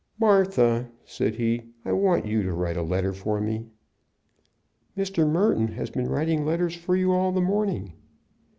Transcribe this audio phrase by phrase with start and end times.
[0.19, 3.67] "Martha," said he, "I want you to write a letter for me."
[4.97, 5.29] "Mr.
[5.29, 7.93] Merton has been writing letters for you all the morning."